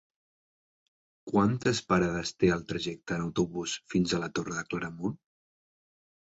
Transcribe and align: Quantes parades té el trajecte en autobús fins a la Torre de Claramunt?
Quantes 1.31 1.81
parades 1.93 2.31
té 2.43 2.49
el 2.55 2.63
trajecte 2.71 3.15
en 3.19 3.27
autobús 3.27 3.77
fins 3.95 4.15
a 4.19 4.23
la 4.25 4.31
Torre 4.41 4.57
de 4.57 4.65
Claramunt? 4.73 5.17